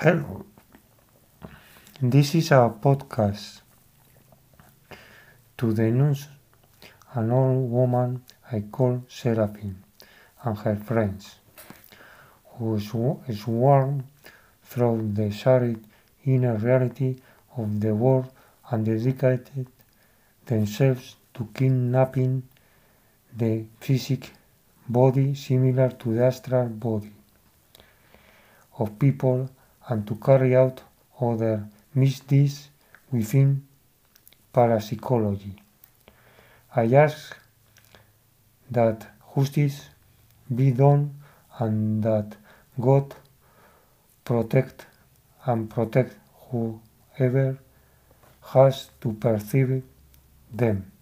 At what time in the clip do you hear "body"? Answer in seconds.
24.88-25.34, 26.68-27.10